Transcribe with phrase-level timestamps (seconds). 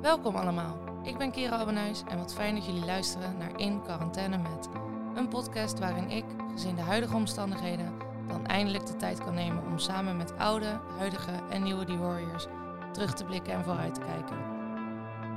[0.00, 0.76] Welkom allemaal.
[1.02, 4.68] Ik ben Kira Abbenhuis en wat fijn dat jullie luisteren naar In Quarantaine Met.
[5.14, 7.92] Een podcast waarin ik, gezien de huidige omstandigheden,
[8.28, 12.46] dan eindelijk de tijd kan nemen om samen met oude, huidige en nieuwe The Warriors
[12.92, 14.36] terug te blikken en vooruit te kijken.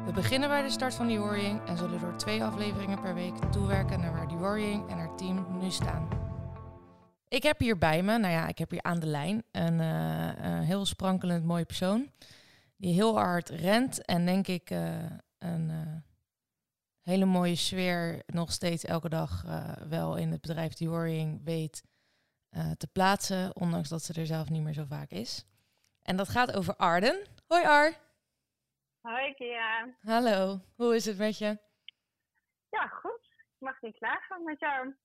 [0.05, 3.35] We beginnen bij de start van The Warring en zullen door twee afleveringen per week
[3.51, 6.18] toewerken naar waar The Warring en haar team nu staan.
[7.29, 10.45] Ik heb hier bij me, nou ja, ik heb hier aan de lijn een, eh,
[10.45, 12.11] een heel sprankelend mooie persoon.
[12.77, 15.05] Die heel hard rent en denk ik eh,
[15.37, 15.95] een eh,
[17.01, 19.43] hele mooie sfeer nog steeds elke dag
[19.89, 21.83] wel in het bedrijf The Warring weet
[22.77, 23.55] te plaatsen.
[23.55, 25.45] Ondanks dat ze er zelf niet meer zo vaak is.
[26.01, 27.27] En dat gaat over Arden.
[27.47, 27.93] Hoi Ar.
[29.01, 29.95] Hoi Kia.
[30.01, 31.57] Hallo, hoe is het met je?
[32.69, 33.21] Ja, goed.
[33.35, 34.95] Ik mag niet klagen met jou.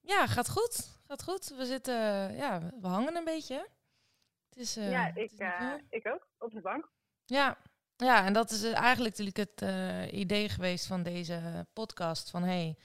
[0.00, 0.99] Ja, gaat goed.
[1.10, 1.54] Gaat goed.
[1.56, 1.94] We zitten,
[2.36, 3.68] ja, we hangen een beetje.
[4.48, 6.28] Het is, eh, ja, ik, is eh, ik ook.
[6.38, 6.90] Op de bank.
[7.24, 7.56] Ja,
[7.96, 12.30] ja, en dat is eh, eigenlijk natuurlijk het idee geweest van deze podcast.
[12.30, 12.76] Van hey,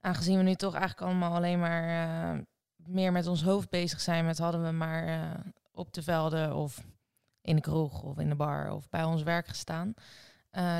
[0.00, 2.44] aangezien we nu toch eigenlijk allemaal alleen maar
[2.76, 5.36] meer met ons hoofd bezig zijn, met hadden we maar
[5.72, 6.84] op de velden of
[7.40, 9.94] in de kroeg of in de bar of bij ons werk gestaan.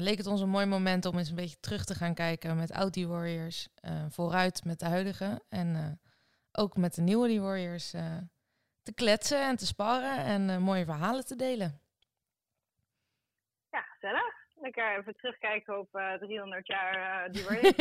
[0.00, 2.70] leek het ons een mooi moment om eens een beetje terug te gaan kijken met
[2.70, 3.68] Audi Warriors.
[4.08, 5.98] vooruit met de huidige en
[6.58, 8.16] ook met de nieuwe Die Warriors eh,
[8.82, 11.80] te kletsen en te sparren en eh, mooie verhalen te delen.
[13.70, 14.42] Ja, gezellig.
[14.54, 17.76] Lekker even terugkijken op eh 300 jaar eh die Warriors.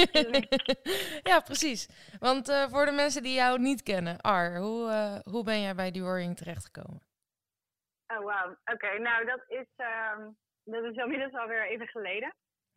[1.31, 1.89] ja, precies.
[2.19, 5.75] Want eh, voor de mensen die jou niet kennen, Ar, hoe, eh, hoe ben jij
[5.75, 7.01] bij The Warring terechtgekomen?
[8.07, 8.57] oh, wauw.
[8.65, 10.29] Oké, nou dat is, ehm,
[10.63, 12.33] dat is inmiddels alweer even geleden.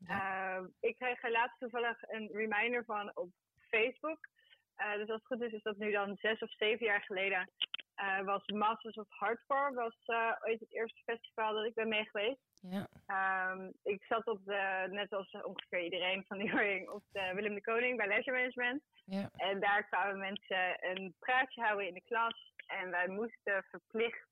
[0.06, 3.28] Ehm, ik kreeg laatst toevallig een reminder van op
[3.68, 4.28] Facebook.
[4.76, 7.50] Eh, dus als het goed is, is dat nu dan zes of zeven jaar geleden.
[7.94, 12.04] eh, was Masters of Hardcore, was eh, ooit het eerste festival dat ik ben mee
[12.04, 12.40] geweest.
[12.60, 17.32] Ja, Ehm, ik zat op de, net als ongeveer iedereen van die Ring, op de
[17.34, 18.82] Willem de Koning bij Leisure Management.
[19.04, 22.52] ja, En daar kwamen mensen een praatje houden in de klas.
[22.66, 24.26] En wij moesten verplicht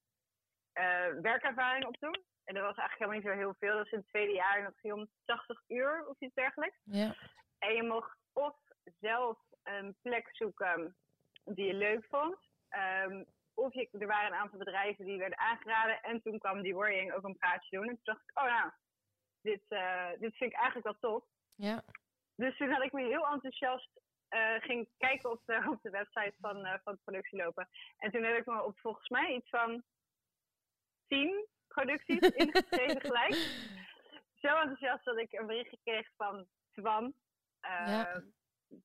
[1.22, 2.22] werkervaring opdoen.
[2.44, 3.68] En dat was eigenlijk helemaal niet zo heel veel.
[3.76, 6.78] Dat was in het tweede jaar en dat ging om 80 uur of iets dergelijks.
[6.84, 7.14] ja,
[7.58, 8.56] En je mocht of
[9.00, 10.96] zelf een plek zoeken
[11.44, 12.36] die je leuk vond.
[12.68, 16.02] ehm, of je, er waren een aantal bedrijven die werden aangeraden.
[16.02, 17.88] En toen kwam die Warring ook een praatje doen.
[17.88, 18.70] En toen dacht ik, oh nou,
[19.42, 21.24] dit, eh, dit vind ik eigenlijk wel tof.
[21.54, 21.82] ja.
[22.36, 23.88] Dus toen had ik me heel enthousiast
[24.28, 27.68] eh, ging kijken op de, op de website van, eh, van het productielopen.
[27.98, 29.82] En toen heb ik me op volgens mij iets van
[31.06, 33.34] tien producties ingeschreven gelijk.
[34.34, 37.14] Zo enthousiast dat ik een berichtje kreeg van Twan.
[37.60, 38.22] Eh, Ja.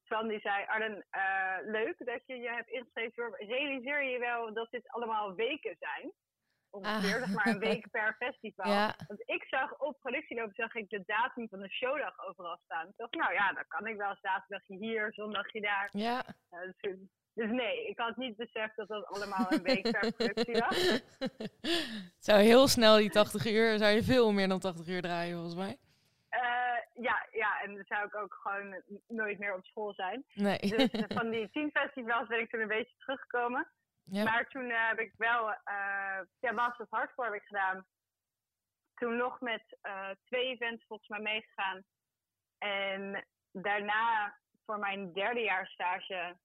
[0.03, 3.35] Twan die zei, Arden, eh, leuk dat je je hebt ingeschreven.
[3.37, 6.11] Realiseer je wel dat dit allemaal weken zijn?
[6.71, 7.23] Ongeveer, Ah.
[7.23, 8.71] zeg maar een week per festival.
[8.71, 12.87] Ja, Want ik zag op productieloop zag ik de datum van de showdag overal staan.
[12.87, 15.89] Ik dacht, nou ja, dan kan ik wel zaterdagje hier, zondagje daar.
[15.91, 16.23] ja.
[16.51, 16.95] Uh, dus,
[17.33, 21.01] dus nee, ik had niet beseft dat dat allemaal een week per productie was.
[22.15, 25.33] Het zou heel snel die 80 uur, zou je veel meer dan 80 uur draaien
[25.33, 25.77] volgens mij.
[26.29, 26.68] Eh,
[27.01, 30.25] ja, ja, en dan zou ik ook gewoon nooit meer op school zijn.
[30.33, 30.57] Nee.
[30.57, 33.71] Dus eh, van die tien festivals ben ik toen een beetje teruggekomen.
[34.03, 34.23] ja.
[34.23, 37.85] Maar toen eh, heb ik wel, eh ja, Master of Hardcore heb ik gedaan.
[38.95, 39.77] Toen nog met
[40.23, 41.83] twee events volgens mij meegegaan.
[42.57, 46.37] En daarna voor mijn derde jaar stage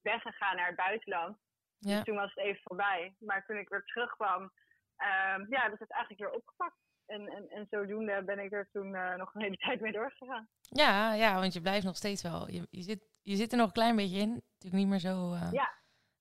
[0.00, 1.38] weggegaan naar het buitenland.
[1.78, 1.94] ja.
[1.94, 3.14] Dus toen was het even voorbij.
[3.18, 4.52] Maar toen ik weer terugkwam,
[4.96, 6.76] ehm ja, dat is het eigenlijk weer opgepakt.
[7.06, 10.48] En, en, en zodoende ben ik er toen eh, nog een hele tijd mee doorgegaan.
[10.60, 12.50] Ja, ja, want je blijft nog steeds wel.
[12.50, 14.28] Je, je, zit, je zit er nog een klein beetje in.
[14.28, 15.70] Natuurlijk niet meer zo, eh Ja.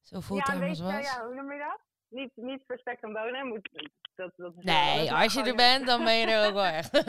[0.02, 1.14] zo ja, fulltime weet als was.
[1.16, 1.80] ja, hoe noem je dat?
[2.10, 3.48] Niet, niet voor spek en bonen.
[3.48, 6.48] Moet, dat, dat is wel- dat Nee, als je er bent, dan ben je er
[6.48, 6.92] ook wel echt.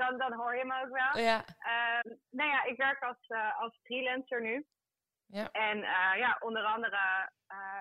[0.00, 1.22] dan, dan hoor je me ook wel.
[1.24, 4.66] ja, Ehm, nou ja, ik werk als, eh, als freelancer nu.
[5.26, 5.50] Ja.
[5.50, 5.78] En
[6.18, 7.30] ja, onder andere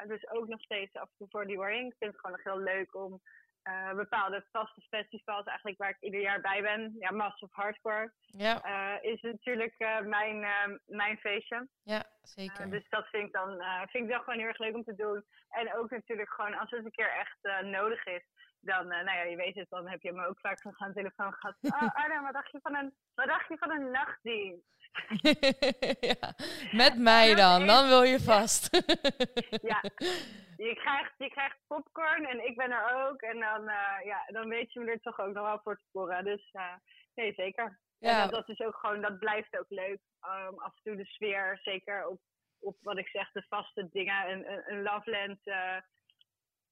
[0.08, 1.58] dus ook nog steeds af en toe voor die.
[1.86, 3.22] Ik vind het gewoon nog heel leuk om
[3.64, 6.96] eh, bepaalde vaste festivals eigenlijk waar ik ieder jaar bij ben.
[7.00, 10.46] Ja, Master of Hardcore ja, eh, is natuurlijk eh, mijn,
[10.86, 11.68] mijn feestje.
[11.84, 12.70] ja, Zeker.
[12.70, 14.96] dus dat vind ik, dan, eh, vind ik dan gewoon heel erg leuk om te
[14.96, 15.26] doen.
[15.50, 18.24] En ook natuurlijk gewoon als het een keer echt eh, nodig is.
[18.60, 20.88] Dan, eh, nou ja, je weet het, dan heb je me ook vaak nog aan
[20.88, 21.56] de telefoon gehad.
[21.82, 24.72] Oh, Arna, wat dacht je van een, wat dacht je van een nachtdienst?
[26.20, 26.34] ja,
[26.72, 28.70] met mij dan, dan wil je vast.
[29.72, 29.82] Ja,
[30.58, 33.22] je krijgt, je krijgt popcorn en ik ben er ook.
[33.22, 33.64] En dan,
[34.04, 36.24] ja, dan weet je me er toch ook nog wel voor te scoren.
[36.24, 36.52] Dus
[37.14, 37.80] nee, zeker.
[38.04, 40.00] En Ja, dat, dat is ook gewoon, dat blijft ook leuk.
[40.22, 42.20] Um, af en toe de sfeer, zeker op,
[42.60, 44.30] op wat ik zeg, de vaste dingen.
[44.32, 45.78] Een, een, een Loveland, eh,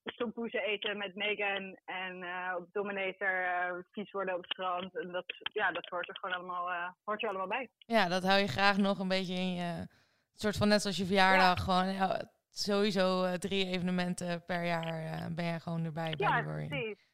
[0.04, 4.98] stompoezen eten met Megan en uh, op Dominator uh, vies worden op het strand.
[4.98, 7.70] En dat, ja, dat hoort er gewoon allemaal, uh, hoort er allemaal bij.
[7.78, 9.88] Ja, dat hou je graag nog een beetje in je...
[10.34, 11.64] soort van net zoals je verjaardag.
[11.64, 16.14] Gewoon ja, sowieso drie evenementen per jaar ben jij gewoon erbij.
[16.18, 17.10] Ja, precies.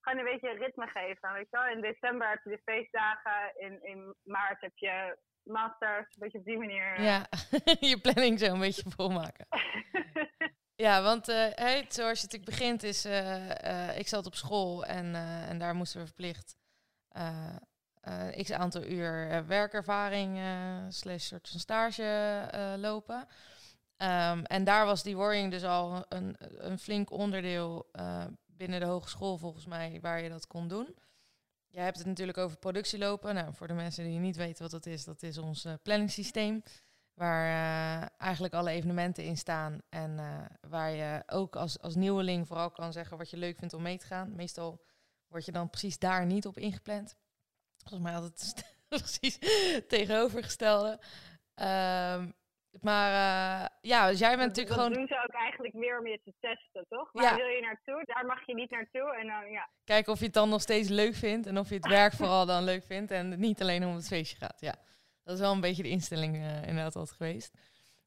[0.00, 1.32] Gewoon een beetje ritme geven.
[1.32, 1.66] Weet je wel?
[1.66, 3.52] In december heb je de feestdagen.
[3.58, 6.06] In, in maart heb je masters.
[6.14, 7.00] Een beetje op die manier.
[7.00, 7.26] Ja,
[7.90, 9.46] je planning zo een beetje volmaken.
[10.80, 15.14] Ja, want uh, hey, zoals je natuurlijk begint is, uh, ik zat op school en,
[15.48, 16.56] en daar moesten we verplicht
[18.42, 20.38] x aantal uur werkervaring
[20.88, 23.26] slash soort van stage lopen.
[23.96, 27.90] Um, en daar was die warring dus al een, een flink onderdeel
[28.60, 30.96] binnen de hogeschool volgens mij waar je dat kon doen.
[31.68, 33.34] Jij hebt het natuurlijk over productie lopen.
[33.34, 36.62] Nou, voor de mensen die niet weten wat dat is, dat is ons planningssysteem.
[37.14, 39.80] Waar uh, eigenlijk alle evenementen in staan.
[39.88, 43.74] En uh, waar je ook als, als nieuweling vooral kan zeggen wat je leuk vindt
[43.74, 44.34] om mee te gaan.
[44.34, 44.84] Meestal
[45.26, 47.16] word je dan precies daar niet op ingepland.
[47.76, 49.38] Volgens mij altijd precies
[49.88, 50.90] tegenovergestelde.
[51.54, 52.34] Um,
[52.80, 55.08] maar uh, ja, dus jij bent natuurlijk dat gewoon...
[55.50, 57.12] Eigenlijk meer om je te testen, toch?
[57.12, 58.02] Waar wil je naartoe?
[58.04, 59.16] Daar mag je niet naartoe.
[59.16, 59.68] En dan, ja.
[59.84, 61.46] Kijken of je het dan nog steeds leuk vindt.
[61.46, 63.10] En of je het werk vooral dan leuk vindt.
[63.10, 64.74] En niet alleen om het feestje gaat, ja.
[65.24, 67.58] Dat is wel een beetje de instelling uh, inderdaad altijd geweest.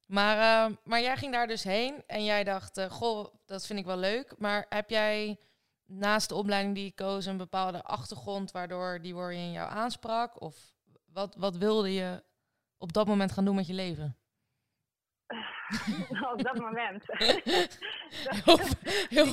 [0.05, 3.79] Maar, uh, maar jij ging daar dus heen en jij dacht, uh, goh, dat vind
[3.79, 4.33] ik wel leuk.
[4.37, 5.37] Maar heb jij
[5.85, 10.41] naast de opleiding die je koos een bepaalde achtergrond waardoor die in jou aansprak?
[10.41, 10.73] Of
[11.05, 12.23] wat, wat wilde je
[12.77, 14.17] op dat moment gaan doen met je leven?
[16.31, 17.03] op dat moment.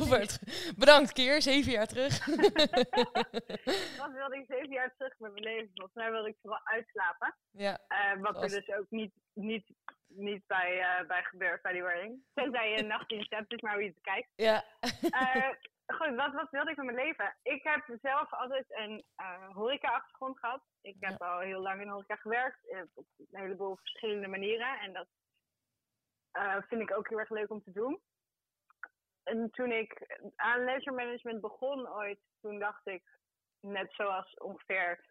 [0.09, 0.39] ver.
[0.77, 1.43] Bedankt, Keer.
[1.43, 2.27] Zeven jaar terug.
[4.03, 5.71] wat wilde ik zeven jaar terug met mijn leven?
[5.75, 7.37] Volgens mij wilde ik vooral uitslapen.
[7.51, 7.79] Ja.
[7.89, 9.73] Uh, wat er dus ook niet, niet,
[10.07, 12.23] niet bij, uh, bij gebeurt bij die wording.
[12.35, 14.29] Tenzij je een nachtdienst hebt, dus maar je het kijkt.
[14.35, 14.65] Ja.
[15.03, 15.49] Uh,
[15.87, 17.37] goed, wat, wat wilde ik met mijn leven?
[17.43, 19.05] Ik heb zelf altijd een
[19.53, 20.63] horeca-achtergrond gehad.
[20.83, 24.81] Ik heb al heel lang in horeca gewerkt, op een heleboel verschillende manieren.
[24.81, 25.07] En dat
[26.33, 28.01] uh, vind ik ook heel erg leuk om te doen.
[29.23, 33.03] En toen ik aan leisure management begon ooit, toen dacht ik,
[33.61, 35.07] net zoals ongeveer 95%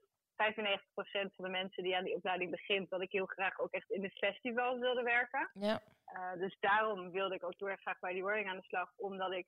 [1.36, 4.02] van de mensen die aan die opleiding begint, dat ik heel graag ook echt in
[4.02, 5.50] de festivals wilde werken.
[5.54, 5.82] Ja.
[6.14, 8.92] Uh, dus daarom wilde ik ook heel erg graag bij die wording aan de slag,
[8.96, 9.48] omdat ik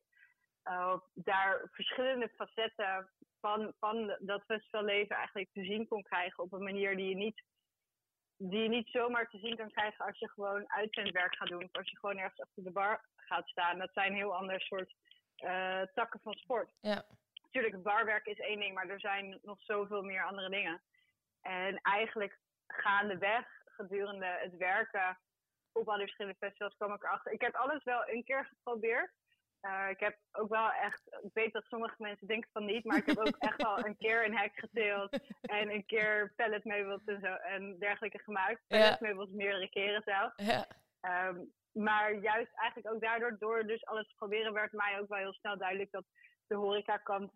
[0.64, 3.10] uh, daar verschillende facetten
[3.40, 7.44] van, van dat festivalleven eigenlijk te zien kon krijgen op een manier die je niet
[8.50, 11.64] die je niet zomaar te zien kan krijgen als je gewoon uitzendwerk gaat doen.
[11.64, 13.78] Of als je gewoon ergens achter de bar gaat staan.
[13.78, 14.96] Dat zijn heel ander soort
[15.38, 16.74] uh, takken van sport.
[16.82, 17.06] Ja.
[17.42, 20.82] Natuurlijk, barwerk is één ding, maar er zijn nog zoveel meer andere dingen.
[21.42, 25.20] En eigenlijk gaandeweg, gedurende het werken
[25.72, 27.32] op al die verschillende festivals, kwam ik erachter.
[27.32, 29.12] Ik heb alles wel een keer geprobeerd.
[29.62, 32.98] Uh, ik heb ook wel echt, ik weet dat sommige mensen denken van niet, maar
[32.98, 37.20] ik heb ook echt al een keer een hek geteeld en een keer palletmeubels en
[37.20, 38.62] zo en dergelijke gemaakt.
[38.68, 39.36] Palletmeubels ja.
[39.36, 40.34] meerdere keren zelf.
[40.36, 40.66] Ja.
[41.28, 45.18] Um, maar juist eigenlijk ook daardoor, door dus alles te proberen, werd mij ook wel
[45.18, 46.06] heel snel duidelijk dat
[46.48, 47.32] de horecakant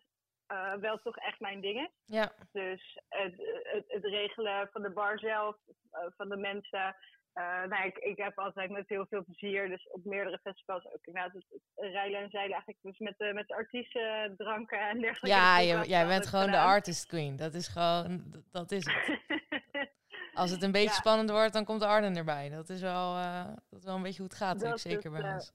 [0.51, 1.91] uh, wel toch echt mijn ding is.
[2.05, 2.31] Ja.
[2.51, 3.33] Dus het,
[3.63, 5.57] het, het regelen van de bar zelf,
[5.91, 6.95] uh, van de mensen,
[7.43, 11.33] nou, ik, ik heb altijd met heel veel plezier, dus op meerdere festivals ook inderdaad
[11.33, 11.45] het,
[11.75, 12.77] en zeilen eigenlijk.
[12.81, 15.37] Dus met de, met de artiesten, dranken en dergelijke.
[15.37, 16.65] Ja, je, jij bent gewoon gedaan.
[16.67, 17.35] de artist queen.
[17.35, 19.19] Dat is gewoon, dat is het.
[20.33, 20.95] Als het een beetje ja.
[20.95, 22.49] spannend wordt, dan komt de Arden erbij.
[22.49, 25.21] Dat is wel, uh, dat is wel een beetje hoe het gaat, dat zeker bij
[25.21, 25.53] uh, ons.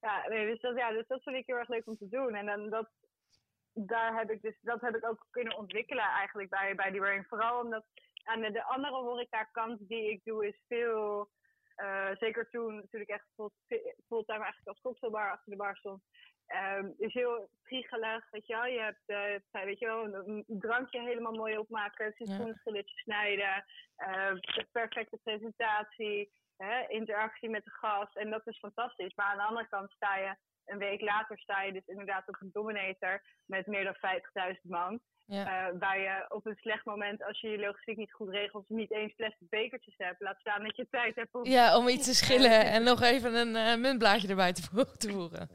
[0.00, 2.34] Ja, nee, dus, dat, ja, dus dat vind ik heel erg leuk om te doen.
[2.34, 2.88] En dan dat,
[3.72, 7.26] daar heb ik dus, dat heb ik ook kunnen ontwikkelen eigenlijk bij, bij die wearing.
[7.28, 7.84] Vooral omdat
[8.24, 11.30] aan de, de andere horeca-kant die ik doe is veel,
[11.76, 13.26] uh, zeker toen, toen ik echt
[14.06, 16.02] fulltime eigenlijk als cocktailbar achter de bar stond,
[16.78, 18.66] um, is heel priegelig, weet je wel.
[18.66, 19.02] Je hebt,
[19.52, 23.02] uh, weet je wel, een, drankje helemaal mooi opmaken, citroenschilletje ja.
[23.02, 23.64] snijden,
[23.98, 28.16] uh, perfecte presentatie, hè, interactie met de gast.
[28.16, 29.14] En dat is fantastisch.
[29.14, 32.36] Maar aan de andere kant sta je, een week later sta je dus inderdaad op
[32.40, 33.96] een dominator met meer dan
[34.54, 35.00] 50.000 man.
[35.32, 35.72] Ja.
[35.72, 38.90] Uh, waar je op een slecht moment, als je je logistiek niet goed regelt, niet
[38.90, 40.20] eens plastic bekertjes hebt.
[40.20, 41.44] Laat staan dat je tijd hebt om...
[41.44, 44.62] Ja, om iets te schillen en nog even een uh, muntblaadje erbij te,
[45.10, 45.48] voegen.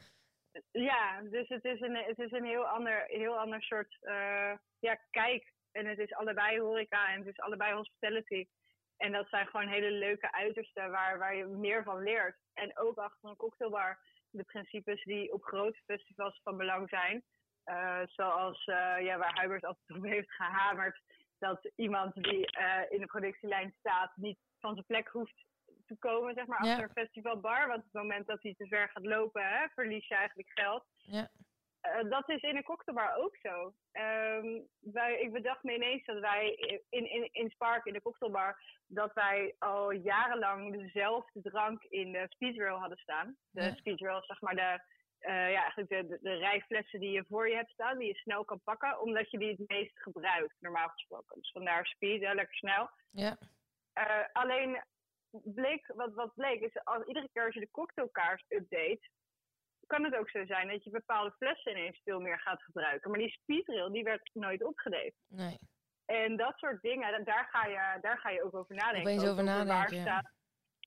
[0.72, 5.00] Ja, dus het is een, het is een heel, ander, heel ander soort uh, ja,
[5.12, 5.54] kijk.
[5.72, 8.48] En het is allebei horeca en het is allebei hospitality.
[8.98, 12.38] En dat zijn gewoon hele leuke uitersten waar, waar je meer van leert.
[12.54, 17.24] En ook achter een cocktailbar de principes die op grote festivals van belang zijn.
[17.70, 21.02] Uh, zoals uh, ja, waar Hubert altijd op heeft gehamerd.
[21.38, 25.46] Dat iemand die uh, in de productielijn staat niet van zijn plek hoeft
[25.86, 27.68] te komen, zeg maar, achter een festivalbar.
[27.68, 30.86] Want op het moment dat hij te ver gaat lopen, hè, verlies je eigenlijk geld.
[30.98, 31.30] Ja.
[31.82, 33.74] Uh, dat is in een cocktailbar ook zo.
[33.92, 36.50] Um, wij, ik bedacht me ineens dat wij
[36.90, 42.26] in, in, in Spark, in de cocktailbar, dat wij al jarenlang dezelfde drank in de
[42.30, 43.38] speedrail hadden staan.
[43.50, 43.74] De ja.
[43.76, 44.80] speedrail, zeg maar de,
[45.22, 48.16] uh, ja, eigenlijk de, de, de rijflessen die je voor je hebt staan, die je
[48.16, 51.40] snel kan pakken, omdat je die het meest gebruikt, normaal gesproken.
[51.40, 52.90] Dus vandaar speed, hè, lekker snel.
[53.12, 53.38] Ja.
[53.94, 54.84] Uh, alleen
[55.30, 59.10] bleek, wat, wat bleek, is als iedere keer als je de cocktailkaart update,
[59.88, 63.10] kan het ook zo zijn dat je bepaalde flessen ineens veel meer gaat gebruiken.
[63.10, 65.14] Maar die speedrail, die werd nooit opgedate.
[65.28, 65.58] Nee.
[66.06, 69.12] En dat soort dingen, daar ga je, daar ga je ook over nadenken.
[69.12, 70.32] Opeens over nadenken, ja.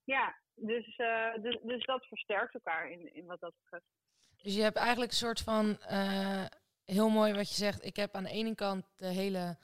[0.05, 0.39] ja.
[0.55, 3.87] dus, uh, dus, dus dat versterkt elkaar in, in wat dat betreft.
[4.43, 6.45] Dus je hebt eigenlijk een soort van, uh,
[6.85, 9.57] heel mooi wat je zegt, ik heb aan de ene kant de hele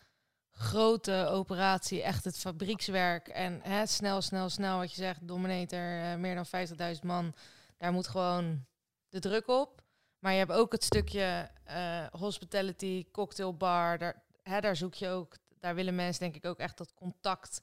[0.50, 6.14] grote operatie, echt het fabriekswerk en hè, snel, snel, snel wat je zegt, Dominator, uh,
[6.14, 7.34] meer dan 50.000 man,
[7.76, 8.64] daar moet gewoon
[9.08, 9.84] de druk op.
[10.18, 13.98] Maar je hebt ook het stukje uh, hospitality, cocktailbar.
[13.98, 17.60] Daar, hè, daar zoek je ook, daar willen mensen denk ik ook echt dat contact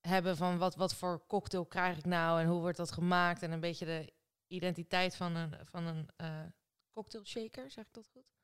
[0.00, 3.42] hebben van wat, wat voor cocktail krijg ik nou en hoe wordt dat gemaakt.
[3.42, 4.12] En een beetje de
[4.46, 6.46] identiteit van een, van een uh,
[6.92, 8.34] cocktail shaker, zeg ik dat goed?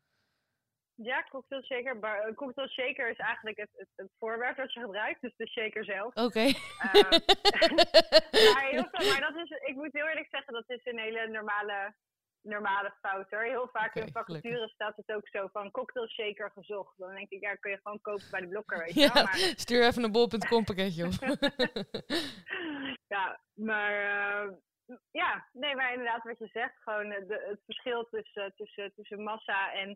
[0.95, 2.25] Ja, cocktail shaker.
[2.27, 5.85] Een cocktail shaker is eigenlijk het, het, het, voorwerp dat je gebruikt, dus de shaker
[5.85, 6.15] zelf.
[6.15, 6.23] Oké.
[6.23, 6.49] Okay.
[6.49, 6.93] Uh,
[8.55, 11.95] maar, maar dat is, ik moet heel eerlijk zeggen, dat is een hele normale
[12.43, 13.43] normale fout hoor.
[13.43, 16.99] Heel vaak in vacatures staat het ook zo van cocktail shaker gezocht.
[16.99, 19.23] Dan denk ik, ja, kun je gewoon kopen bij de blokker, weet je ja, wel.
[19.23, 19.37] Maar...
[19.37, 21.13] Stuur even een bol.com pakketje op.
[23.15, 23.93] ja, maar
[24.47, 24.53] uh,
[25.11, 29.73] ja, nee, maar inderdaad wat je zegt, gewoon de, het verschil tussen, tussen, tussen massa
[29.73, 29.89] en,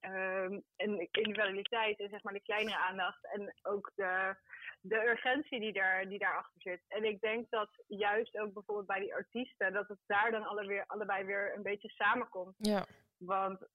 [0.00, 4.36] um, en individualiteit en zeg maar de kleinere aandacht en ook de
[4.80, 6.80] de urgentie die, daar, die daarachter zit.
[6.88, 10.66] En ik denk dat juist ook bijvoorbeeld bij die artiesten, dat het daar dan alle
[10.66, 12.54] weer, allebei weer een beetje samenkomt.
[12.58, 12.86] Ja.
[13.16, 13.66] Want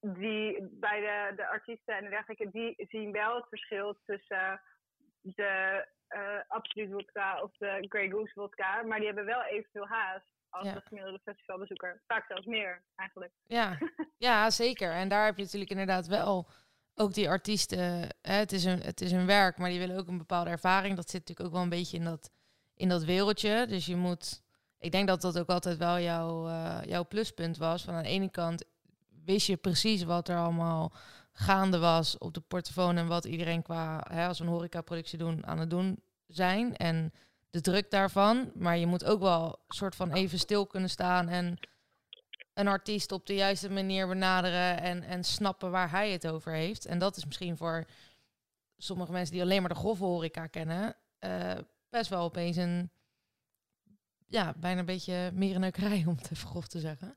[0.00, 4.62] die, bij de, de artiesten en dergelijke, die zien wel het verschil tussen
[5.20, 10.26] de uh, Absolute Vodka of de Grey Goose Vodka, maar die hebben wel evenveel haast
[10.48, 10.74] als ja.
[10.74, 12.02] de gemiddelde festivalbezoeker.
[12.06, 13.32] Vaak zelfs meer, eigenlijk.
[13.46, 13.78] Ja.
[14.28, 14.92] ja, zeker.
[14.92, 16.48] En daar heb je natuurlijk inderdaad wel
[16.94, 17.78] ook die artiesten,
[18.22, 20.96] hè, het, is een, het is een werk, maar die willen ook een bepaalde ervaring.
[20.96, 22.30] Dat zit natuurlijk ook wel een beetje in dat,
[22.74, 23.66] in dat wereldje.
[23.66, 24.42] Dus je moet,
[24.78, 27.84] ik denk dat dat ook altijd wel jouw, uh, jouw pluspunt was.
[27.84, 28.64] Van aan de ene kant
[29.24, 30.92] wist je precies wat er allemaal
[31.38, 35.58] gaande was op de portofoon en wat iedereen qua, hè, als een horecaproductie doen, aan
[35.58, 36.76] het doen zijn.
[36.76, 37.12] En
[37.50, 38.50] de druk daarvan.
[38.54, 41.58] Maar je moet ook wel soort van even stil kunnen staan en
[42.54, 46.86] een artiest op de juiste manier benaderen en, en snappen waar hij het over heeft.
[46.86, 47.84] En dat is misschien voor
[48.76, 51.52] sommige mensen die alleen maar de grove horeca kennen, uh,
[51.88, 52.90] best wel opeens een,
[54.26, 57.16] ja, bijna een beetje mierenneukerij om het even grof te zeggen.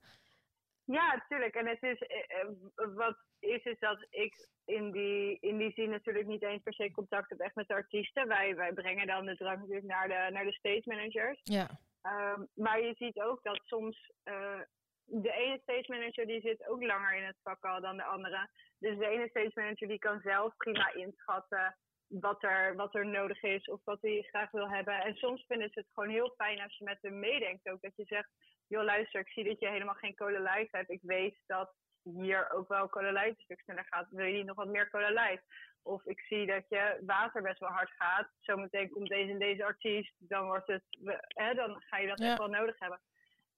[0.91, 1.55] Ja, natuurlijk.
[1.55, 6.27] En het is, uh, wat is, is dat ik in die, in die zin natuurlijk
[6.27, 8.27] niet eens per se contact heb echt met de artiesten.
[8.27, 11.39] Wij, wij brengen dan de drank natuurlijk naar de, naar de stage managers.
[11.43, 11.69] Ja.
[12.03, 14.62] Um, maar je ziet ook dat soms uh,
[15.05, 18.50] de ene stage manager die zit ook langer in het vak al dan de andere.
[18.79, 21.77] Dus de ene stage manager die kan zelf prima inschatten
[22.20, 25.01] wat er, wat er nodig is of wat hij graag wil hebben.
[25.01, 27.82] En soms vinden ze het gewoon heel fijn als je met hem meedenkt ook.
[27.82, 28.30] Dat je zegt,
[28.68, 30.89] joh luister, ik zie dat je helemaal geen light hebt.
[30.89, 34.08] Ik weet dat hier ook wel light een stuk sneller gaat.
[34.10, 35.44] Wil je niet nog wat meer light?
[35.84, 38.30] Of ik zie dat je water best wel hard gaat.
[38.39, 40.13] Zometeen komt deze en deze artiest.
[40.18, 40.84] Dan, wordt het,
[41.27, 43.01] hè, dan ga je dat echt wel nodig hebben.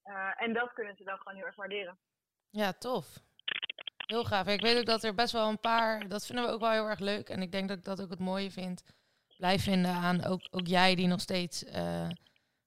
[0.06, 2.00] Uh, en dat kunnen ze dan gewoon heel erg waarderen.
[2.50, 3.06] Ja, tof.
[4.06, 4.48] Heel gaaf.
[4.48, 6.90] Ik weet ook dat er best wel een paar, dat vinden we ook wel heel
[6.90, 7.30] erg leuk.
[7.30, 8.84] En ik denk dat ik dat ook het mooie vind,
[9.38, 12.10] blijf vinden aan ook, ook jij die nog steeds uh,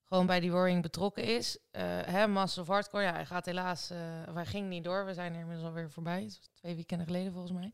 [0.04, 1.58] gewoon bij die warring betrokken is.
[1.72, 3.98] Uh, hè, of Hardcore, ja, hij gaat helaas, uh,
[4.34, 5.04] hij ging niet door.
[5.04, 6.32] We zijn er inmiddels alweer voorbij.
[6.54, 7.72] twee weekenden geleden volgens mij.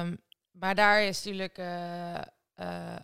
[0.00, 0.20] Um,
[0.50, 1.60] maar daar is natuurlijk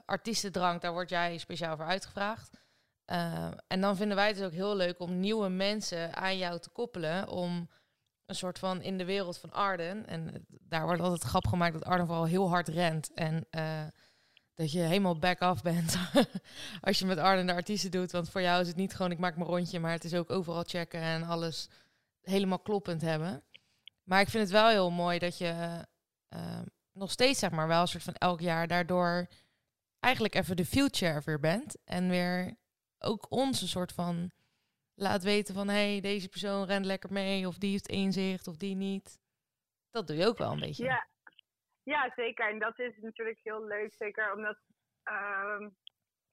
[0.05, 2.65] artiestendrank, daar word jij speciaal voor uitgevraagd.
[3.07, 6.59] Uh, en dan vinden wij het dus ook heel leuk om nieuwe mensen aan jou
[6.59, 7.29] te koppelen.
[7.29, 7.71] Om
[8.27, 10.07] een soort van in de wereld van Arden.
[10.07, 13.13] En daar wordt altijd grap gemaakt dat Arden vooral heel hard rent.
[13.15, 13.85] En uh,
[14.55, 15.97] dat je helemaal back-off bent
[16.81, 18.13] als je met Arden de artiesten doet.
[18.13, 20.31] Want voor jou is het niet gewoon ik maak mijn rondje, maar het is ook
[20.31, 21.69] overal checken en alles
[22.23, 23.43] helemaal kloppend hebben.
[24.03, 25.85] Maar ik vind het wel heel mooi dat je
[26.35, 26.61] uh,
[26.93, 29.27] nog steeds, zeg maar, wel een soort van elk jaar daardoor
[30.01, 31.77] eigenlijk even de future weer bent.
[31.85, 32.57] En weer
[32.99, 34.31] ook ons een soort van
[34.97, 38.57] laat weten van hé, hey, deze persoon rent lekker mee of die heeft inzicht of
[38.57, 39.19] die niet.
[39.91, 40.85] Dat doe je ook wel een beetje.
[40.85, 41.07] Ja,
[41.83, 42.49] ja zeker.
[42.49, 44.59] En dat is natuurlijk heel leuk, zeker omdat
[45.05, 45.77] um,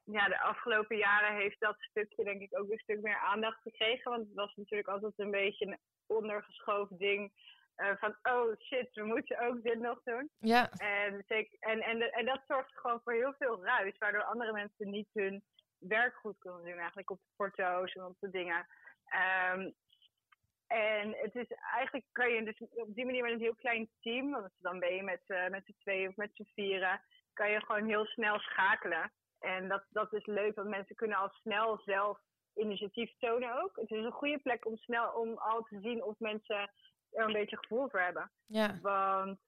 [0.03, 4.11] ja, de afgelopen jaren heeft dat stukje denk ik ook een stuk meer aandacht gekregen.
[4.11, 7.31] Want het was natuurlijk altijd een beetje een ondergeschoven ding.
[7.77, 10.29] Uh, van, oh shit, we moeten ook dit nog doen.
[10.39, 10.71] Ja.
[10.71, 11.23] En,
[11.59, 15.43] en, en, en dat zorgt gewoon voor heel veel ruis, waardoor andere mensen niet hun
[15.87, 18.67] werk goed kunnen doen, eigenlijk op de foto's en op de dingen.
[19.53, 19.73] Um,
[20.67, 24.31] en het is eigenlijk kan je dus op die manier met een heel klein team,
[24.31, 27.01] want dan ben je met, uh, met z'n tweeën of met z'n vieren,
[27.33, 29.11] kan je gewoon heel snel schakelen.
[29.39, 32.19] En dat, dat is leuk, want mensen kunnen al snel zelf
[32.55, 33.75] initiatief tonen ook.
[33.75, 36.71] Het is een goede plek om snel om al te zien of mensen
[37.11, 38.31] er een beetje gevoel voor hebben.
[38.45, 38.79] Ja.
[38.81, 39.39] Want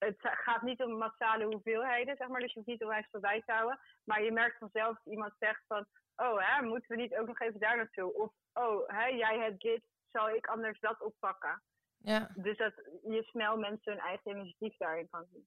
[0.00, 2.40] het gaat niet om massale hoeveelheden, zeg maar.
[2.40, 3.80] Dus je hoeft niet onwijs voorbij te houden.
[4.04, 5.86] Maar je merkt vanzelf dat iemand zegt van...
[6.16, 8.14] Oh, hè, moeten we niet ook nog even daar naartoe?
[8.14, 11.62] Of, oh, hè, jij hebt dit, zal ik anders dat oppakken?
[11.96, 12.30] Ja.
[12.34, 15.46] Dus dat je snel mensen hun eigen initiatief daarin kan zien.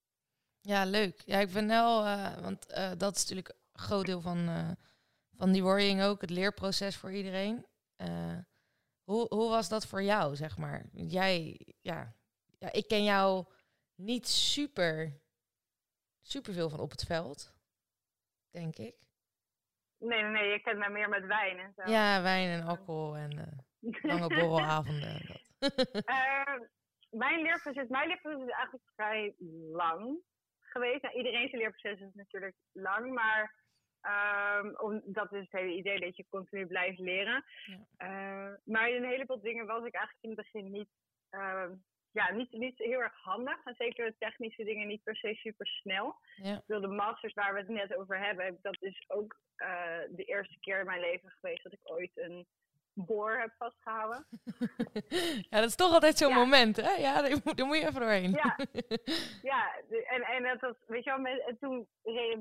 [0.61, 1.21] Ja, leuk.
[1.25, 2.05] Ja, ik ben wel...
[2.05, 4.71] Uh, want uh, dat is natuurlijk een groot deel van, uh,
[5.37, 6.21] van die worrying ook.
[6.21, 7.65] Het leerproces voor iedereen.
[9.03, 10.85] hoe, hoe was dat voor jou, zeg maar?
[10.91, 11.59] Jij...
[11.81, 12.13] Ja,
[12.59, 13.45] ja, ik ken jou
[13.95, 15.21] niet super,
[16.21, 17.55] super veel van op het veld,
[18.51, 18.95] denk ik.
[19.97, 21.91] Nee, nee, nee, je kent mij meer met wijn en zo.
[21.91, 23.31] Ja, wijn en alcohol en
[23.81, 25.09] uh, lange borrelavonden.
[25.09, 26.03] En dat.
[26.09, 26.59] uh,
[27.23, 29.35] mijn leerproces, mijn leerproces is eigenlijk vrij
[29.71, 30.19] lang
[30.59, 31.01] geweest.
[31.01, 33.61] Nou, iedereen zijn leerproces is natuurlijk lang, maar
[34.61, 37.43] um, om, dat is het hele idee dat je continu blijft leren.
[37.65, 38.07] Ja.
[38.07, 40.89] Uh, maar in een heleboel dingen was ik eigenlijk in het begin niet
[41.29, 41.71] ehm,
[42.13, 43.65] ja, niet, niet heel erg handig.
[43.65, 46.15] En zeker de technische dingen niet per se super snel.
[46.35, 46.55] Ja.
[46.55, 49.67] Ik de masters waar we het net over hebben, dat is ook uh,
[50.09, 52.47] de eerste keer in mijn leven geweest dat ik ooit een
[52.93, 54.27] boor heb vastgehouden.
[55.49, 56.35] ja, dat is toch altijd zo'n ja.
[56.35, 56.91] moment, hè?
[56.91, 58.31] Ja, daar moet, daar moet je even doorheen.
[59.41, 59.75] ja,
[60.15, 61.87] en, en dat was, weet je wel, met, en toen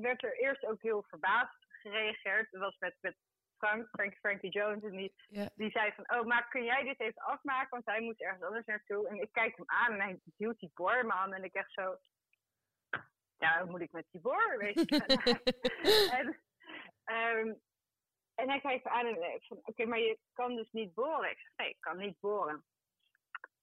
[0.01, 2.51] werd er eerst ook heel verbaasd gereageerd.
[2.51, 3.15] Dat was met, met
[3.63, 4.83] Frank, Frank Frankie Jones.
[4.83, 5.13] En die,
[5.55, 7.69] die zei van, oh, maar kun jij dit even afmaken?
[7.69, 9.07] Want hij moet ergens anders naartoe.
[9.07, 11.33] En ik kijk hem aan en hij hield die boor man.
[11.33, 11.97] En ik echt zo,
[13.37, 14.57] ja, wat moet ik met die boor?
[14.57, 14.97] Weet je?
[16.17, 16.27] en,
[17.37, 17.61] um,
[18.35, 20.93] en hij kijkt me aan en ik van, oké, okay, maar je kan dus niet
[20.93, 21.31] boren.
[21.31, 22.63] Ik zeg, nee, ik kan niet boren.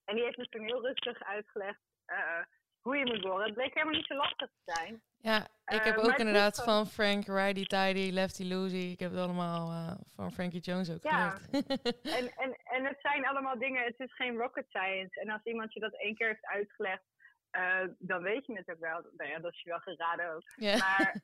[0.05, 2.43] En die heeft me toen heel rustig uitgelegd uh,
[2.81, 3.45] hoe je moet boren.
[3.45, 5.01] Het bleek helemaal niet zo lastig te zijn.
[5.17, 8.91] Ja, ik heb uh, ook inderdaad van Frank, Righty Tidy, Lefty Loosey.
[8.91, 11.37] Ik heb het allemaal uh, van Frankie Jones ook ja.
[12.17, 15.21] en, en, en het zijn allemaal dingen, het is geen rocket science.
[15.21, 17.03] En als iemand je dat één keer heeft uitgelegd,
[17.51, 19.01] uh, dan weet je het ook wel.
[19.17, 20.43] Nou ja, dat is je wel geraden ook.
[20.55, 20.79] Yeah.
[20.79, 21.21] Maar,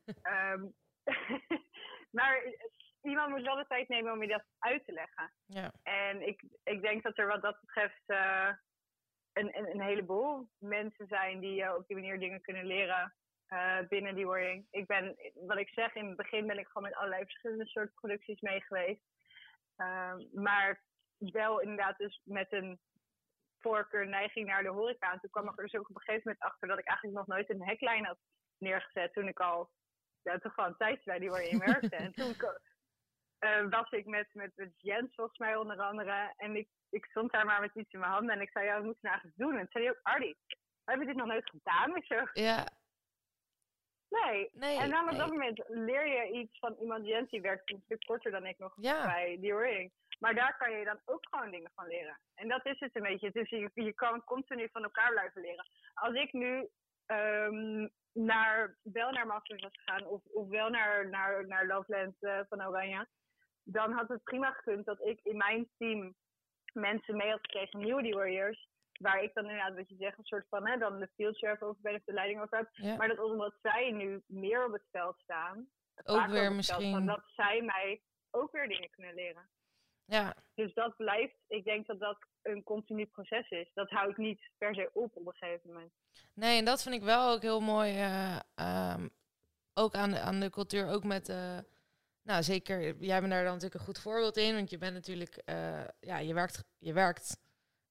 [0.54, 0.74] um,
[2.18, 2.44] maar
[3.02, 5.32] iemand moet wel de tijd nemen om je dat uit te leggen.
[5.46, 5.72] Ja.
[5.84, 8.04] En ik, ik denk dat er wat dat betreft
[9.40, 13.14] een, een, heleboel mensen zijn die op die manier dingen kunnen leren
[13.50, 14.68] uh, binnen die wording.
[14.72, 17.94] Ik ben, wat ik zeg, in het begin ben ik gewoon met allerlei verschillende soorten
[17.94, 19.02] producties mee geweest.
[19.78, 20.82] Uh, maar
[21.18, 22.80] wel inderdaad dus met een
[23.60, 25.12] voorkeur neiging naar de horeca.
[25.12, 27.18] En toen kwam ik er dus ook op een gegeven moment achter dat ik eigenlijk
[27.18, 28.20] nog nooit een hecklijn had
[28.58, 29.14] neergezet.
[29.14, 29.70] Toen ik al
[30.22, 31.96] ja, toch wel een tijdje bij die wording werkte.
[31.96, 32.36] en toen
[33.40, 36.34] uh, was ik met, met, met Jens volgens mij onder andere.
[36.38, 38.36] En ik, ik stond daar maar met iets in mijn handen.
[38.36, 39.60] En ik zei, ja, wat moeten we nou eigenlijk doen?
[39.60, 41.96] En toen zei hij ook, Ardi, we hebben dit nog nooit gedaan.
[41.96, 42.68] Ik zo, ja.
[44.10, 44.50] Nee.
[44.54, 44.80] nee.
[44.80, 45.20] En dan op nee.
[45.20, 48.58] dat moment leer je iets van iemand Jens die werkt een stuk korter dan ik
[48.58, 49.06] nog ja.
[49.06, 49.92] bij die ring.
[50.20, 52.20] Maar daar kan je dan ook gewoon dingen van leren.
[52.36, 53.32] En dat is het een beetje.
[53.32, 55.68] Dus je, je kan continu van elkaar blijven leren.
[55.94, 56.70] Als ik nu
[57.08, 62.40] um, naar, wel naar Masters was gegaan of, of wel naar, naar, naar Loveland uh,
[62.50, 63.08] van Oranje,
[63.70, 66.16] dan had het prima gekund dat ik in mijn team
[66.74, 68.68] mensen mee had gekregen, nieuwe Warriors,
[69.00, 71.62] waar ik dan inderdaad, wat je zegt, een soort van, hè, dan de field chef
[71.62, 72.70] over ben of de leiding over heb.
[72.72, 72.96] Ja.
[72.96, 75.68] Maar dat omdat zij nu meer op het veld staan,
[76.04, 78.02] Ook weer misschien- staan, dat zij mij
[78.32, 79.50] ook weer dingen kunnen leren.
[80.06, 83.72] Ja, Dus dat blijft, ik denk dat dat een continu proces is.
[83.74, 85.92] Dat houdt niet per se op op een gegeven moment.
[86.34, 87.92] nee, en dat vind ik wel ook heel mooi.
[87.96, 89.08] eh, ehm,
[89.74, 91.30] ook aan de, aan de cultuur, ook met.
[91.30, 91.58] eh,
[92.28, 94.56] nou, zeker, jij bent daar dan natuurlijk een goed voorbeeld in.
[94.56, 95.36] Want je bent natuurlijk.
[95.36, 97.38] eh, ja, je werkt, je werkt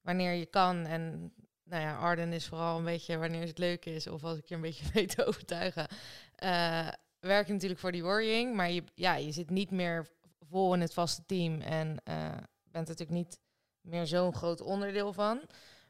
[0.01, 0.85] wanneer je kan.
[0.85, 4.07] En nou ja, Arden is vooral een beetje wanneer het leuk is.
[4.07, 5.87] Of als ik je een beetje weet te overtuigen.
[6.35, 6.87] eh
[7.19, 8.55] werk je natuurlijk voor die worrying.
[8.55, 10.07] Maar je, ja, je zit niet meer
[10.39, 11.61] vol in het vaste team.
[11.61, 13.39] En eh, bent natuurlijk niet
[13.81, 15.41] meer zo'n groot onderdeel van.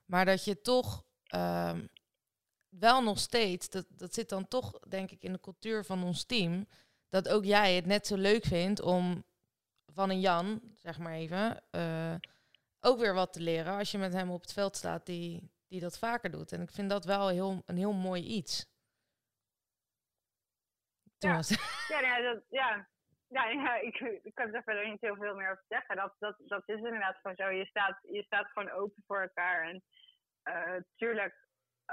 [0.05, 1.85] Maar dat je toch ehm,
[2.69, 6.23] wel nog steeds, dat, dat zit dan toch denk ik in de cultuur van ons
[6.23, 6.67] team,
[7.09, 9.23] dat ook jij het net zo leuk vindt om
[9.93, 12.15] van een Jan, zeg maar even, eh,
[12.79, 15.79] ook weer wat te leren als je met hem op het veld staat die, die
[15.79, 16.51] dat vaker doet.
[16.51, 18.65] En ik vind dat wel heel, een heel mooi iets.
[21.17, 21.39] Ja.
[21.87, 22.87] Ja, ja, dat, ja.
[23.27, 25.95] ja, ja ik, ik kan er verder niet heel veel meer over zeggen.
[25.95, 27.49] Dat, dat, dat is inderdaad gewoon zo.
[27.49, 29.69] Je staat, je staat gewoon open voor elkaar.
[29.69, 29.83] En
[30.43, 31.35] uh, tuurlijk,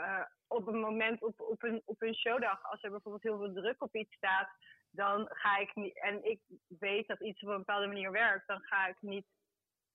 [0.00, 3.52] uh, op een moment, op, op, een, op een showdag, als er bijvoorbeeld heel veel
[3.52, 4.48] druk op iets staat,
[4.94, 6.40] dan ga ik niet, en ik
[6.78, 9.26] weet dat iets op een bepaalde manier werkt, dan ga ik niet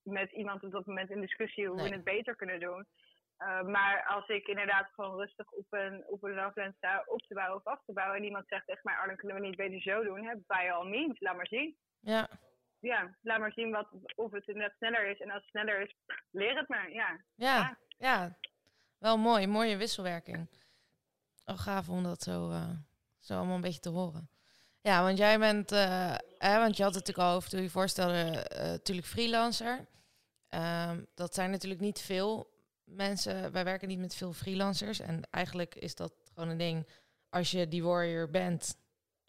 [0.03, 2.87] met iemand op dat moment in discussie hoe we het beter kunnen doen.
[3.39, 7.33] Uh, maar als ik inderdaad gewoon rustig op een, op een loveland sta op te
[7.33, 9.81] bouwen of af te bouwen en iemand zegt echt maar Arlen kunnen we niet beter
[9.81, 11.77] zo doen, hè, by all means, laat maar zien.
[11.99, 12.27] Ja.
[12.79, 15.19] Ja, laat maar zien wat, of het net sneller is.
[15.19, 15.95] En als het sneller is,
[16.31, 17.21] leer het maar, ja.
[17.35, 18.37] Ja, ja.
[18.97, 20.49] Wel mooi, mooie wisselwerking.
[21.45, 22.71] Oh, gaaf om dat zo, uh,
[23.19, 24.29] zo allemaal een beetje te horen.
[24.81, 27.69] Ja, want jij bent, uh, hè, want je had het natuurlijk al over toen je
[27.69, 29.87] voorstelde, natuurlijk freelancer.
[30.55, 32.49] Um, dat zijn natuurlijk niet veel
[32.83, 34.99] mensen, wij werken niet met veel freelancers.
[34.99, 36.87] En eigenlijk is dat gewoon een ding,
[37.29, 38.77] als je die warrior bent,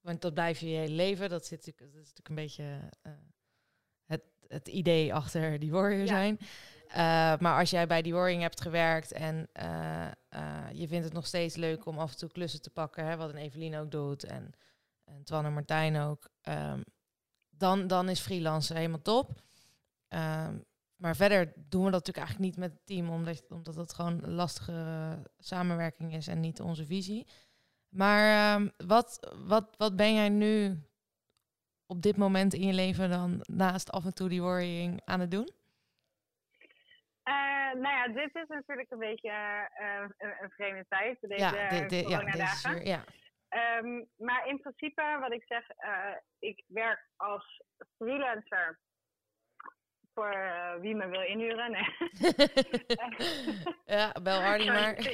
[0.00, 1.28] want dat blijf je je hele leven.
[1.28, 2.64] Dat, zit, dat is natuurlijk een beetje
[3.02, 3.12] uh,
[4.04, 6.38] het, het idee achter die warrior zijn.
[6.88, 6.96] Uh,
[7.38, 10.08] maar als jij bij die warrior hebt gewerkt en uh,
[10.72, 13.28] je vindt het nog steeds leuk om af en toe klussen te pakken, hè, wat
[13.28, 14.54] een Evelien ook doet en,
[15.10, 16.82] en Twan en Martijn ook, um,
[17.50, 19.40] dan, dan is freelancen helemaal top.
[20.08, 20.64] Um,
[20.96, 24.22] maar verder doen we dat natuurlijk eigenlijk niet met het team, omdat, omdat het gewoon
[24.22, 27.26] een lastige samenwerking is en niet onze visie.
[27.88, 30.82] Maar um, wat, wat, wat ben jij nu
[31.86, 35.30] op dit moment in je leven dan naast af en toe die worrying aan het
[35.30, 35.48] doen?
[37.24, 39.30] Uh, nou ja, dit is natuurlijk een beetje
[39.80, 41.18] uh, een, een, vreemde tijd.
[41.20, 43.04] Deze ja, de, de, ja, deze ja.
[43.50, 47.62] Um, maar in principe, wat ik zeg, uh, ik werk als
[47.96, 48.78] freelancer
[50.14, 51.70] voor uh, wie me wil inhuren.
[51.70, 51.86] Nee.
[53.96, 55.12] ja, bel Hardy maar.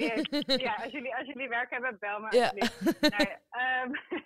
[0.61, 2.35] ja, als jullie, als jullie werk hebben, bel maar.
[2.35, 2.53] Ja.
[2.53, 3.37] Nee,
[3.85, 4.25] um,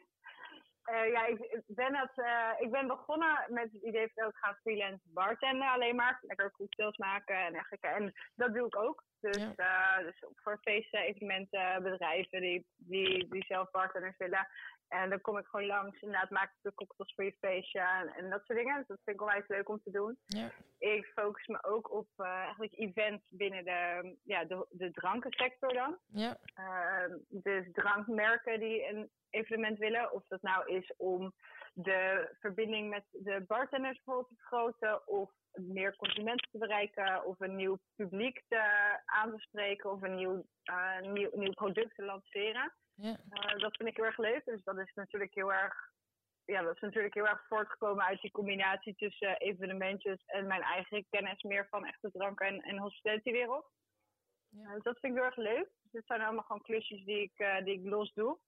[0.90, 4.59] uh, ja, ik ben, dat, uh, ik ben begonnen met het idee van ik ga
[4.61, 6.18] freelance bartenden alleen maar.
[6.22, 7.87] Lekker cocktails maken en dergelijke.
[7.87, 9.05] En dat doe ik ook.
[9.20, 10.03] Dus, ja.
[10.03, 14.48] dus voor feesten, evenementen, bedrijven die, die, die zelf bartenders willen.
[14.90, 16.00] En dan kom ik gewoon langs.
[16.00, 18.85] Inderdaad, maak ik de cocktails voor je feestje en, en, dat soort dingen.
[18.87, 20.18] Dat vind ik onwijs leuk om te doen.
[20.26, 20.50] Ja.
[20.79, 25.98] Ik focus me ook op uh, eigenlijk events binnen de, ja, de, de drankensector dan.
[26.07, 26.37] Ja.
[26.59, 30.12] Uh, dus drankmerken die een evenement willen.
[30.12, 31.35] Of dat nou is om
[31.73, 35.09] de verbinding met de bartenders bijvoorbeeld te vergroten.
[35.09, 37.25] Of meer consumenten te bereiken.
[37.25, 38.63] Of een nieuw publiek te,
[39.05, 39.91] aan te spreken.
[39.91, 42.73] Of een nieuw, uh, nieuw, nieuw product te lanceren.
[42.95, 43.17] Ja.
[43.31, 44.45] Uh, dat vind ik heel erg leuk.
[44.45, 45.75] Dus dat is natuurlijk heel erg,
[46.45, 51.07] ja, dat is natuurlijk heel erg voortgekomen uit die combinatie tussen evenementjes en mijn eigen
[51.11, 53.71] kennis meer van echte drank- en, en hospitalitywereld.
[54.49, 54.63] Ja.
[54.63, 55.69] Uh, dus dat vind ik heel erg leuk.
[55.83, 58.39] Dus dit zijn allemaal gewoon klusjes die ik, die ik los doe.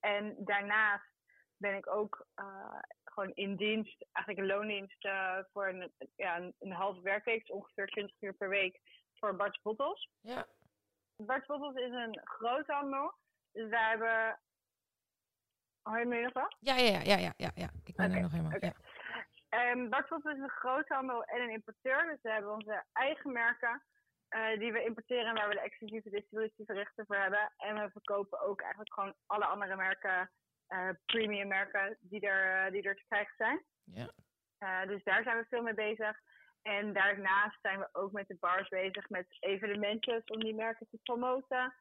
[0.00, 1.17] en daarnaast
[1.58, 2.26] ben ik ook
[3.04, 5.08] gewoon in dienst, eigenlijk een loondienst
[5.52, 8.80] voor een, ja, een, een half werkweek, dus ongeveer 20 uur per week
[9.14, 10.10] voor Bart's Bottles.
[10.20, 10.46] Ja.
[11.26, 13.14] Bart Bottles is een groothandel.
[13.52, 14.40] Dus wij hebben.
[15.82, 16.56] Hoor je me nog wel?
[16.58, 17.68] Ja, ja, ja, ja, ja, ja.
[17.84, 18.56] Ik ben okay, er nog helemaal.
[18.56, 18.72] Okay.
[19.48, 19.70] Ja.
[19.70, 22.06] Um, Bart Bottles is een groothandel en een importeur.
[22.06, 23.82] Dus we hebben onze eigen merken.
[24.30, 27.52] Uh, die we importeren en waar we de exclusieve distributieverrichten voor hebben.
[27.56, 30.30] En we verkopen ook eigenlijk gewoon alle andere merken,
[31.06, 33.64] premium merken, die er, uh, die er te krijgen zijn.
[33.84, 34.86] Ja.
[34.86, 36.20] dus daar zijn we veel mee bezig.
[36.62, 40.98] En daarnaast zijn we ook met de bars bezig met evenementjes om die merken te
[41.02, 41.74] promoten.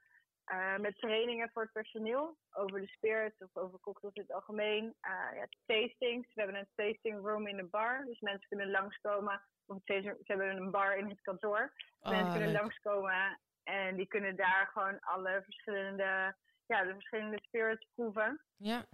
[0.52, 4.84] Uh, met trainingen voor het personeel over de spirits of over cocktails in het algemeen.
[4.84, 6.34] Uh, ja, tastings.
[6.34, 8.06] We hebben een tasting room in de bar.
[8.06, 9.42] Dus mensen kunnen langskomen.
[9.66, 11.74] Of ze hebben een bar in het kantoor.
[12.00, 12.62] Oh, mensen kunnen leuk.
[12.62, 16.36] langskomen en die kunnen daar gewoon alle verschillende,
[16.68, 18.42] ja, de verschillende spirits proeven.
[18.58, 18.86] Ja.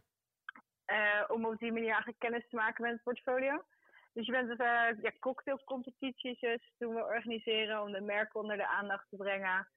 [0.92, 3.64] Uh, om op die manier eigenlijk kennis te maken met het portfolio.
[4.14, 8.58] Dus je bent dus, uh, ja, cocktailcompetities dus, doen we organiseren om de merken onder
[8.58, 9.68] de aandacht te brengen.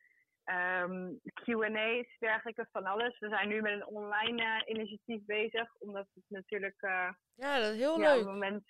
[0.45, 3.19] Um, Q&A's, dergelijke, van alles.
[3.19, 6.83] We zijn nu met een online uh, initiatief bezig, omdat het natuurlijk...
[6.83, 8.21] Uh, ja, dat is heel ja, leuk.
[8.21, 8.69] Op het moment,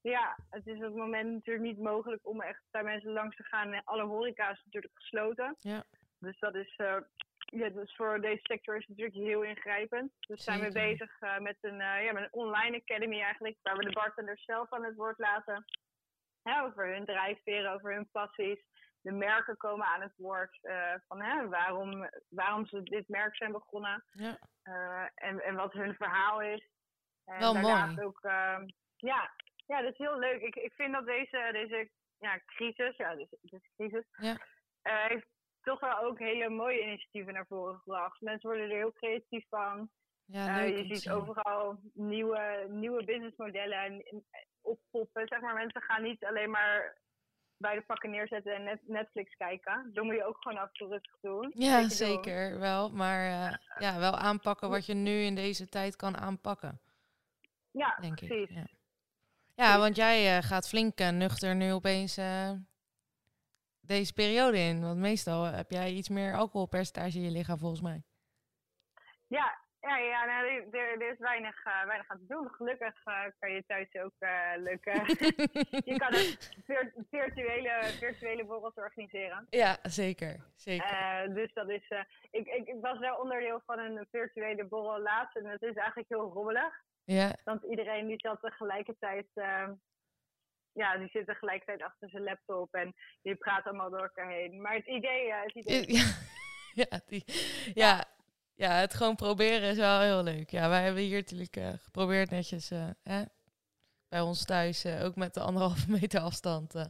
[0.00, 3.44] ja, het is op het moment natuurlijk niet mogelijk om echt bij mensen langs te
[3.44, 3.84] gaan.
[3.84, 5.56] Alle horeca is natuurlijk gesloten.
[5.58, 5.84] Ja.
[6.18, 6.80] Dus dat is
[7.58, 10.12] ja, dus voor deze sector is het natuurlijk heel ingrijpend.
[10.18, 13.76] Dus zijn we bezig uh, met, een, uh, ja, met een online academy eigenlijk, waar
[13.76, 15.64] we de bartenders zelf aan het woord laten.
[16.42, 18.64] Hè, over hun drijfveren, over hun passies.
[19.00, 23.52] De merken komen aan het woord uh, van hè, waarom, waarom ze dit merk zijn
[23.52, 24.04] begonnen.
[24.10, 24.38] Ja.
[25.14, 26.68] en, en wat hun verhaal is.
[27.24, 28.00] En Wel mooi.
[28.00, 28.66] Ook, ehm,
[28.96, 29.30] ja,
[29.66, 30.42] ja, dat is heel leuk.
[30.42, 34.36] Ik, ik vind dat deze, deze ja, crisis, ja, dus, dus crisis, ja.
[34.82, 35.35] heeft
[35.66, 38.20] toch wel ook hele mooie initiatieven naar voren gebracht.
[38.20, 39.90] Mensen worden er heel creatief van.
[40.24, 44.24] Ja, Eh, leuk je ziet overal nieuwe, nieuwe businessmodellen en- en
[44.62, 45.26] oppoppen.
[45.28, 46.98] Zeg maar, mensen gaan niet alleen maar
[47.56, 49.90] bij de pakken neerzetten en net Netflix kijken.
[49.92, 51.52] Dan moet je ook gewoon af en toe rustig doen.
[51.54, 51.88] Ja, wel.
[51.90, 52.90] zeker wel.
[52.90, 56.80] Maar eh, ja, wel aanpakken wat je nu in deze tijd kan aanpakken,
[57.70, 58.28] Ja, denk ik.
[58.28, 58.54] precies.
[58.54, 58.66] Ja,
[59.54, 62.16] ja want jij eh, gaat flink nuchter nu opeens
[63.86, 64.80] deze periode in.
[64.80, 68.02] Want meestal heb jij iets meer alcoholpercentage in je lichaam, volgens mij.
[69.26, 72.50] Ja, ja, ja nou, er, is weinig, eh, weinig aan te doen.
[72.50, 74.14] Gelukkig eh, kan je thuis ook
[74.56, 74.90] leuke...
[75.90, 79.46] je kan ook vir- virtuele, virtuele borrels organiseren.
[79.50, 80.44] ja, zeker.
[80.54, 81.34] zeker.
[81.34, 81.90] Dus dat is...
[82.30, 85.36] ik, ik, ik was wel onderdeel van een virtuele borrel laatst.
[85.36, 86.82] En het is eigenlijk heel rommelig.
[87.04, 89.26] ja, Want iedereen die zat tegelijkertijd...
[90.76, 92.74] eh, ja, die zit tegelijkertijd achter zijn laptop.
[92.74, 94.60] En die praat allemaal door elkaar heen.
[94.60, 95.32] Maar het idee...
[95.32, 96.04] eh, het idee ja,
[96.74, 97.24] ja, die,
[97.74, 98.04] ja,
[98.54, 100.50] ja, het gewoon proberen is wel heel leuk.
[100.50, 103.22] Ja, wij hebben hier natuurlijk eh, geprobeerd netjes eh, hè,
[104.08, 106.84] bij ons thuis, eh, ook met de anderhalve meter afstand, eh,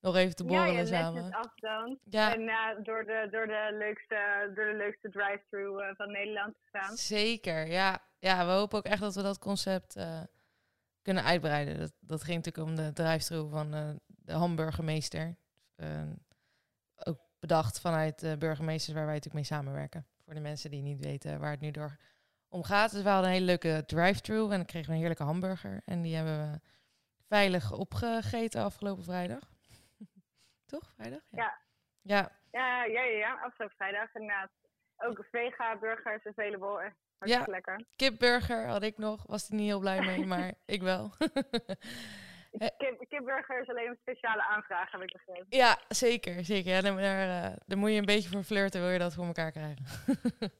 [0.00, 1.22] nog even te ja, borrelen ja, samen.
[1.22, 1.98] netjes afstand.
[2.04, 6.54] Ja, En eh, door, de, door, de leukste, door de leukste drive-thru eh, van Nederland
[6.70, 6.96] gegaan.
[6.96, 7.66] zeker.
[7.66, 7.98] Ja.
[8.18, 10.20] ja, we hopen ook echt dat we dat concept eh,
[11.02, 11.78] kunnen uitbreiden.
[11.78, 15.36] Dat, dat ging natuurlijk om de drive-thru van eh, de hamburgermeester.
[15.74, 16.02] Eh,
[17.04, 20.06] ook bedacht vanuit de burgemeesters waar wij natuurlijk mee samenwerken.
[20.24, 21.96] Voor de mensen die niet weten waar het nu door
[22.48, 22.90] om gaat.
[22.90, 25.82] Dus we hadden een hele leuke drive-thru en dan kregen we een heerlijke hamburger.
[25.84, 26.60] En die hebben we
[27.28, 29.52] veilig opgegeten afgelopen vrijdag.
[30.72, 30.92] Toch?
[30.94, 31.20] Vrijdag?
[31.30, 31.60] Ja.
[32.00, 33.40] Ja, Ja, ja, ja, ja.
[33.42, 34.50] Afgelopen vrijdag inderdaad.
[35.06, 36.80] Ook vega burgers available.
[36.82, 37.84] Echt hartstikke lekker.
[37.96, 39.22] kipburger had ik nog.
[39.26, 41.10] Was er niet heel blij mee, maar ik wel.
[42.76, 45.46] Kip, kipburger is alleen een speciale aanvraag, heb ik begrepen.
[45.48, 46.44] ja, zeker.
[46.44, 46.72] zeker.
[46.72, 49.24] Ja, daar, daar, eh, daar moet je een beetje voor flirten, wil je dat voor
[49.26, 49.84] elkaar krijgen.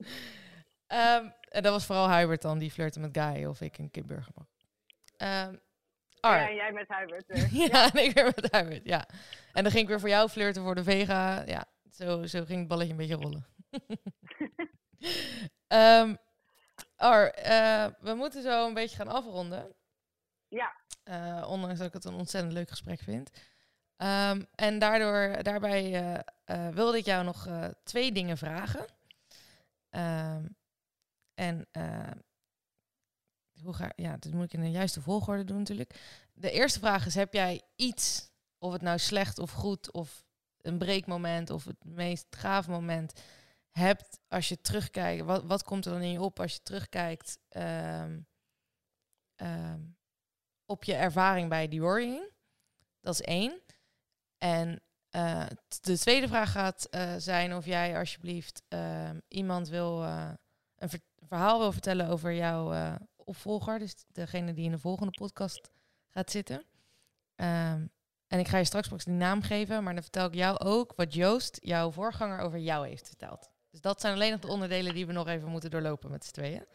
[0.87, 4.33] Ehm, en dat was vooral Hubert dan, die flirte met Guy of ik een kipburger
[4.35, 4.47] mag.
[5.17, 5.55] Ehm
[6.21, 7.25] Ja, en jij met Hubert.
[7.27, 7.49] weer.
[7.71, 9.05] Ja, en ik weer met Hubert, ja.
[9.53, 11.43] En dan ging ik weer voor jou flirten voor de vega.
[11.47, 13.47] Ja, zo, zo ging het balletje een beetje rollen.
[17.03, 19.75] Ar, eh, we moeten zo een beetje gaan afronden.
[20.49, 20.73] Ja.
[21.03, 23.31] Eh, ondanks dat ik het een ontzettend leuk gesprek vind.
[23.97, 25.95] Ehm, en daardoor, daarbij
[26.45, 27.49] eh, wilde ik jou nog
[27.85, 28.87] twee dingen vragen.
[29.91, 30.47] Ehm,
[31.35, 31.69] en
[33.63, 35.95] hoe ga ja, dat moet ik in de juiste volgorde doen natuurlijk.
[36.33, 40.25] De eerste vraag is: heb jij iets, of het nou slecht of goed, of
[40.61, 43.13] een breekmoment, of het meest gaaf moment
[43.73, 45.25] hebt als je terugkijkt?
[45.25, 48.21] Wat, wat komt er dan in je op als je terugkijkt ehm,
[49.35, 49.81] ehm,
[50.67, 52.31] op je ervaring bij Diorien?
[53.01, 53.63] Dat is één.
[54.39, 55.47] En eh,
[55.81, 60.31] de tweede vraag gaat eh, zijn of jij alsjeblieft ehm, iemand wil eh,
[60.77, 65.71] een ver- verhaal wil vertellen over jouw opvolger, dus degene die in de volgende podcast
[66.09, 66.65] gaat zitten.
[68.27, 70.93] En ik ga je straks pas die naam geven, maar dan vertel ik jou ook
[70.97, 73.52] wat Joost, jouw voorganger, over jou heeft verteld.
[73.73, 76.33] Dus dat zijn alleen nog de onderdelen die we nog even moeten doorlopen met z'n
[76.33, 76.67] tweeën.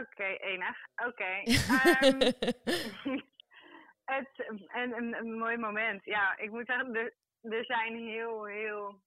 [0.00, 0.76] Oké, enig.
[1.06, 1.24] Oké.
[1.24, 2.20] Ehm,
[4.14, 6.04] het, een, een, een mooi moment.
[6.04, 9.00] Ja, ik moet zeggen, er, er zijn heel, heel,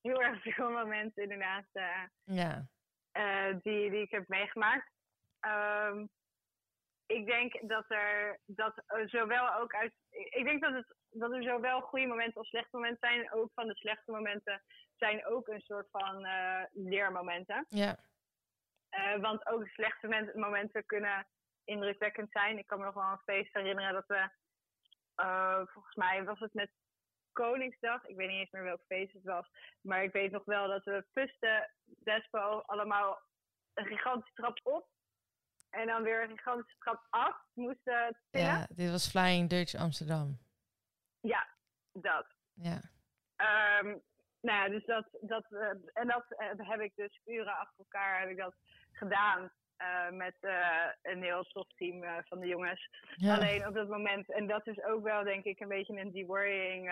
[0.00, 2.66] heel erg veel momenten inderdaad eh, ja,
[3.12, 4.90] eh, die, die ik heb meegemaakt.
[5.40, 6.06] Ehm,
[7.06, 9.92] ik denk dat er dat er zowel ook uit.
[10.10, 13.32] Ik denk dat, het, dat er zowel goede momenten als slechte momenten zijn.
[13.32, 14.62] Ook van de slechte momenten
[15.00, 17.66] zijn ook een soort van eh, leermomenten.
[17.68, 17.96] ja,
[18.88, 21.26] Eh, want ook slechte men- momenten kunnen
[21.64, 22.58] indrukwekkend zijn.
[22.58, 24.28] Ik kan me nog wel een feest herinneren dat we,
[25.14, 26.70] eh, volgens mij was het met
[27.32, 28.04] Koningsdag.
[28.04, 29.48] Ik weet niet eens meer welk feest het was.
[29.80, 33.20] Maar ik weet nog wel dat we pusten Despo allemaal
[33.74, 34.88] een gigantische trap op.
[35.70, 40.38] En dan weer een gigantische trap af moesten ja, dit was Flying Dutch Amsterdam.
[41.20, 41.48] Ja,
[41.92, 42.26] dat.
[42.54, 42.80] Ja,
[43.36, 43.98] Ehm,
[44.40, 48.20] nou ja, dus dat, dat, eh, en dat eh, heb ik dus uren achter elkaar
[48.20, 48.54] heb ik dat
[48.92, 49.50] gedaan.
[49.76, 50.36] eh, met
[51.02, 52.88] een heel tof team van de jongens.
[53.16, 53.34] ja.
[53.34, 56.90] Alleen op dat moment, en dat is ook wel denk ik een beetje een deworrying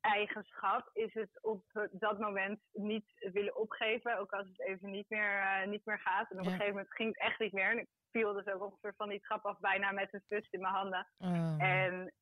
[0.00, 4.18] eigenschap, is het op dat moment niet willen opgeven.
[4.18, 6.30] Ook als het even niet meer, niet meer gaat.
[6.30, 6.50] En op Ja.
[6.50, 7.70] een gegeven moment ging het echt niet meer.
[7.70, 10.60] En ik viel dus ook ongeveer van die trap af bijna met een fust in
[10.60, 11.06] mijn handen.
[11.18, 11.62] Oh.
[11.62, 12.12] En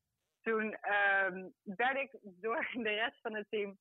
[0.49, 3.77] toen ehm, werd ik door de rest van het team.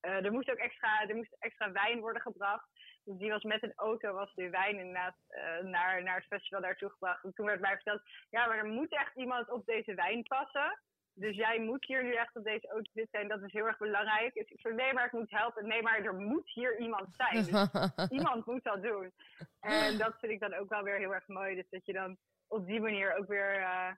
[0.00, 2.68] eh, er moest ook extra, er moest extra wijn worden gebracht.
[3.04, 6.60] Dus die was met een auto, was die wijn inderdaad eh, naar, naar het festival
[6.60, 7.24] daartoe gebracht.
[7.24, 10.80] En toen werd mij verteld, ja, maar er moet echt iemand op deze wijn passen.
[11.14, 13.78] Dus jij moet hier nu echt op deze auto zitten en dat is heel erg
[13.78, 14.34] belangrijk.
[14.34, 15.66] Dus ik zei, nee, maar ik moet helpen.
[15.66, 17.44] Nee, maar er moet hier iemand zijn.
[17.44, 19.12] Dus iemand moet dat doen.
[19.60, 21.54] En dat vind ik dan ook wel weer heel erg mooi.
[21.54, 22.16] Dus dat je dan
[22.48, 23.58] op die manier ook weer...
[23.58, 23.90] Uh,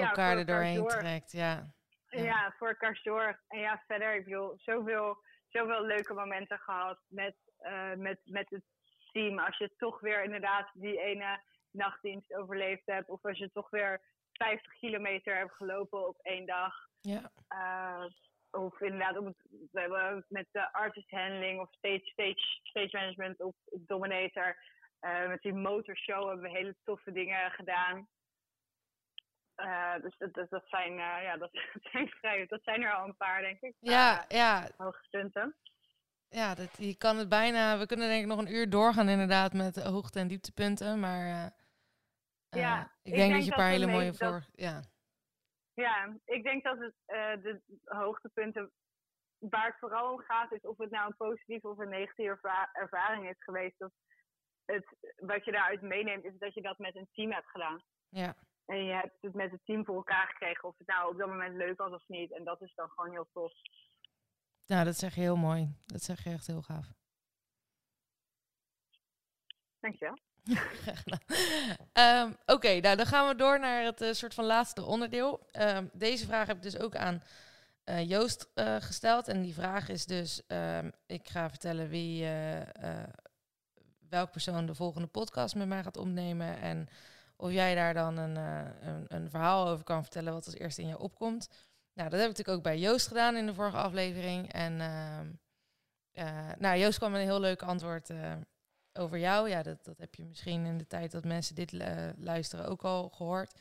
[0.00, 1.72] ja, elkaar er doorheen trekt, ja.
[2.08, 2.22] ja.
[2.22, 2.54] ja.
[2.58, 3.44] voor elkaar zorgt.
[3.48, 8.64] En ja, verder, ik bedoel, zoveel, zoveel leuke momenten gehad met, uh, met, met het
[9.12, 9.38] team.
[9.38, 13.08] Als je toch weer inderdaad die ene nachtdienst overleefd hebt.
[13.08, 14.00] Of als je toch weer
[14.32, 16.74] 50 kilometer hebt gelopen op één dag.
[17.00, 17.30] Ja.
[17.48, 18.04] Uh,
[18.50, 19.14] of inderdaad,
[19.70, 24.56] we hebben met de artist handling of stage, stage, stage management op, op Dominator.
[25.00, 28.08] Uh, met die motorshow hebben we hele toffe dingen gedaan.
[29.64, 31.50] Uh, dus dat, dat, zijn, uh, ja, dat,
[31.92, 33.74] zijn vrij, dat zijn er al een paar, denk ik.
[33.80, 34.68] Ja, ja.
[34.76, 35.54] Hoogtepunten.
[36.28, 37.78] Ja, dat, je kan het bijna.
[37.78, 41.00] We kunnen denk ik nog een uur doorgaan, inderdaad, met hoogte- en dieptepunten.
[41.00, 41.52] Maar
[42.48, 44.44] ja, ik, denk, dat je een paar hele mooie voor.
[44.54, 44.82] Ja.
[45.74, 46.94] ja, ik denk dat het
[47.42, 48.72] de hoogtepunten
[49.38, 53.28] waar het vooral om gaat, is of het nou een positieve of een negatieve ervaring
[53.28, 53.82] is geweest.
[53.82, 53.90] Of
[54.64, 57.82] het, wat je daaruit meeneemt, is dat je dat met een team hebt gedaan.
[58.08, 58.34] Ja.
[58.66, 61.28] En je hebt het met het team voor elkaar gekregen, of het nou op dat
[61.28, 62.32] moment leuk was of niet.
[62.32, 63.52] En dat is dan gewoon heel tof.
[64.64, 65.74] Ja, dat zeg je heel mooi.
[65.86, 66.92] Dat zeg je echt heel gaaf.
[69.80, 70.18] Dankjewel.
[71.92, 75.48] um, Oké, nou dan gaan we door naar het uh, soort van laatste onderdeel.
[75.52, 77.22] Um, deze vraag heb ik dus ook aan
[77.84, 79.28] uh, Joost uh, gesteld.
[79.28, 82.26] En die vraag is dus, um, ik ga vertellen wie,
[84.08, 86.60] welk persoon de volgende podcast met mij gaat opnemen.
[86.60, 86.88] En
[87.36, 90.88] of jij daar dan een, een, een, verhaal over kan vertellen wat als eerste in
[90.88, 91.48] je opkomt.
[91.94, 94.52] Nou, dat heb ik natuurlijk ook bij Joost gedaan in de vorige aflevering.
[94.52, 94.76] En
[96.58, 98.10] nou, Joost kwam met een heel leuk antwoord
[98.98, 99.48] over jou.
[99.48, 102.82] Ja, dat, dat heb je misschien in de tijd dat mensen dit uh, luisteren ook
[102.82, 103.60] al gehoord.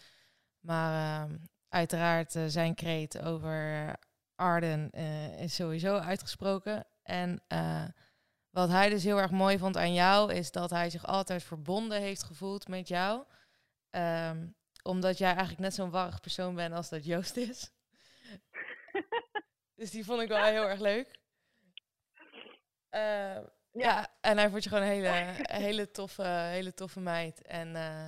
[0.60, 1.36] Maar uh,
[1.70, 3.96] uiteraard uh, zijn kreet over
[4.36, 6.86] Arden eh, is sowieso uitgesproken.
[7.04, 7.44] En
[8.50, 12.02] wat hij dus heel erg mooi vond aan jou, is dat hij zich altijd verbonden
[12.02, 13.24] heeft gevoeld met jou.
[13.96, 17.72] Um, omdat jij eigenlijk net zo'n warrig persoon bent als dat Joost is.
[19.80, 21.22] dus die vond ik wel heel erg leuk.
[22.92, 23.40] Uh,
[23.72, 27.42] ja, en hij vond je gewoon een hele, hele, toffe, hele toffe meid.
[27.42, 28.08] En, uh,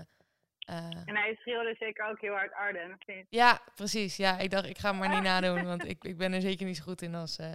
[0.70, 2.98] uh, en hij schreeuwde zeker ook heel hard Arden,
[3.30, 4.18] Ja, precies.
[4.18, 6.66] Ja, ik dacht, ik ga hem maar niet nadoen, want ik, ik ben er zeker
[6.66, 7.54] niet zo goed in als, uh,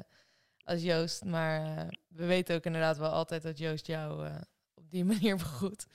[0.65, 1.25] als Joost.
[1.25, 4.29] Maar we weten ook inderdaad wel altijd dat Joost jou
[4.75, 5.87] op die manier begroet.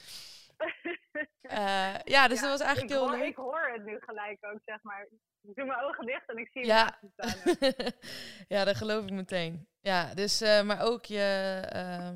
[2.15, 3.27] ja, dus ja, dat was eigenlijk heel leuk.
[3.27, 5.08] Ik hoor het nu gelijk ook, zeg maar.
[5.47, 6.99] Ik doe mijn ogen dicht en ik zie ja.
[7.13, 7.55] staan.
[8.58, 9.67] ja, dat geloof ik meteen.
[9.79, 12.10] Ja, dus, uh, maar ook je, uh,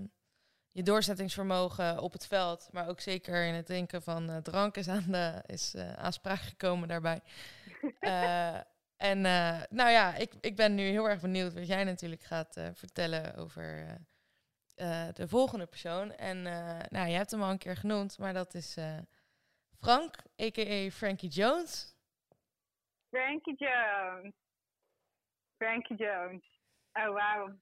[0.71, 4.87] je doorzettingsvermogen op het veld, maar ook zeker in het drinken van uh, drank is,
[4.87, 7.21] aan, de, is aanspraak gekomen daarbij.
[9.11, 9.21] en
[9.69, 13.97] nou ja, ik, ik ben nu heel erg benieuwd wat jij natuurlijk gaat vertellen over
[15.13, 16.11] de volgende persoon.
[16.11, 16.41] En
[16.89, 18.77] nou, je hebt hem al een keer genoemd, maar dat is
[19.81, 20.89] Frank, a.k.a.
[20.91, 21.95] Frankie Jones.
[23.11, 24.33] Frankie Jones.
[25.57, 26.43] Frankie Jones.
[26.93, 27.59] Oh, wauw.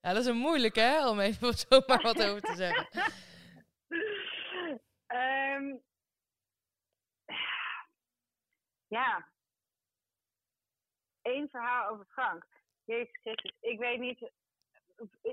[0.00, 1.08] Ja, dat is een moeilijk, hè?
[1.08, 2.88] Om even zomaar wat over te zeggen.
[5.08, 5.82] um,
[8.98, 9.28] ja.
[11.22, 12.46] Eén verhaal over Frank.
[12.84, 13.52] Jezus Christus.
[13.60, 14.30] Ik weet niet...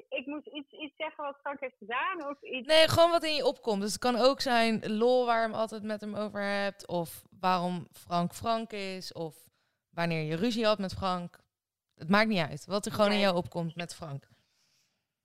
[0.09, 2.67] Ik, moet iets, iets zeggen wat Frank heeft gedaan of iets...
[2.67, 3.81] Nee, gewoon wat in je opkomt.
[3.81, 6.87] Dus het kan ook zijn lol waar je hem altijd met hem over hebt.
[6.87, 9.13] Of waarom Frank Frank is.
[9.13, 9.35] Of
[9.89, 11.39] wanneer je ruzie had met Frank.
[11.95, 12.65] Het maakt niet uit.
[12.65, 14.27] Wat er gewoon in jou opkomt met Frank.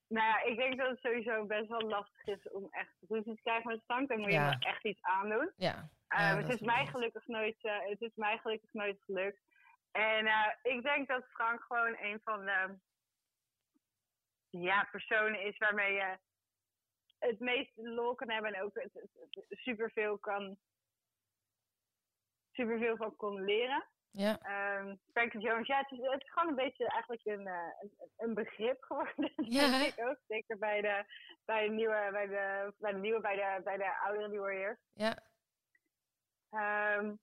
[0.08, 3.42] Nou ja, ik denk dat het sowieso best wel lastig is om echt ruzie te
[3.42, 4.08] krijgen met Frank.
[4.08, 5.52] Dan moet je echt iets aandoen.
[5.56, 5.88] Ja.
[6.08, 9.40] Uh, het, is mij gelukkig nooit, uh, het is mij gelukkig nooit gelukt.
[9.92, 12.78] En uh, ik denk dat Frank gewoon een van de
[14.50, 16.18] ja, personen is waarmee je
[17.18, 20.58] het meest lol kan hebben en ook het, het, het superveel kan
[22.52, 23.84] superveel van kon leren.
[24.10, 24.38] Ja.
[24.78, 27.92] Um, Frankie Jones, ja, het is, het is, gewoon een beetje eigenlijk een, uh, een,
[28.16, 29.32] een, begrip geworden.
[29.56, 29.78] Ja.
[29.78, 30.18] denk ik ook.
[30.28, 31.04] Zeker bij de,
[31.44, 34.78] bij de nieuwe, bij de, bij de nieuwe, bij de, bij de oudere Warriors.
[34.92, 35.18] Ja.
[36.98, 37.18] Um,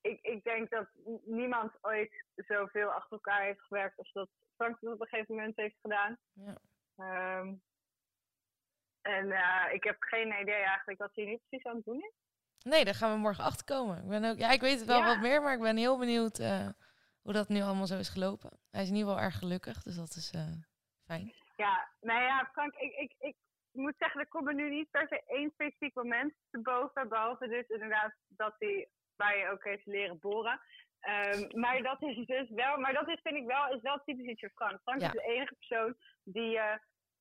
[0.00, 0.88] ik, ik denk dat
[1.24, 5.78] niemand ooit zoveel achter elkaar heeft gewerkt als dat Frank op een gegeven moment heeft
[5.80, 6.18] gedaan.
[6.32, 6.58] Ja.
[7.38, 7.62] Um,
[9.00, 12.12] en uh, ik heb geen idee eigenlijk wat hij nu precies aan het doen is.
[12.62, 14.02] Nee, daar gaan we morgen achter komen.
[14.02, 15.06] Ik ben ook, ja, ik weet het wel ja.
[15.06, 16.68] wat meer, maar ik ben heel benieuwd uh,
[17.22, 18.50] hoe dat nu allemaal zo is gelopen.
[18.70, 20.42] Hij is in ieder geval erg gelukkig, dus dat is uh,
[21.04, 21.34] fijn.
[21.56, 23.36] Ja, nou ja, Frank, ik, ik, ik
[23.72, 27.68] moet zeggen, er komt nu niet per se één specifiek moment te boven, behalve dus
[27.68, 28.88] inderdaad dat hij
[29.24, 30.60] bij je ook heeft leren boren.
[31.00, 34.26] Ehm, maar dat is dus wel, maar dat is, vind ik wel, is wel typisch
[34.26, 34.80] iets voor Frank.
[34.82, 36.78] Frank is de enige persoon die je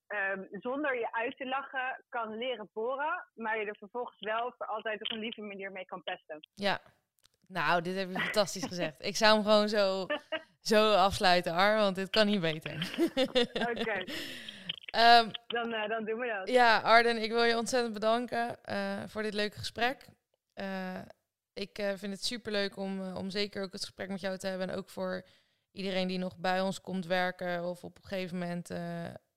[0.08, 4.66] ehm, zonder je uit te lachen kan leren boren, maar je er vervolgens wel voor
[4.66, 6.40] altijd op een lieve manier mee kan pesten.
[6.54, 6.82] Ja,
[7.48, 9.06] nou, dit heb je fantastisch gezegd.
[9.06, 10.06] Ik zou hem gewoon zo,
[10.72, 12.92] zo afsluiten, Ar, want dit kan niet beter.
[13.72, 14.04] Oké.
[14.86, 16.50] Ehm, dan, uh, dan doen we dat.
[16.50, 20.06] Ja, Arden, ik wil je ontzettend bedanken uh, voor dit leuke gesprek.
[20.56, 21.00] Uh,
[21.60, 24.70] ik vind het superleuk om, om zeker ook het gesprek met jou te hebben.
[24.70, 25.26] En ook voor
[25.72, 28.68] iedereen die nog bij ons komt werken of op een gegeven moment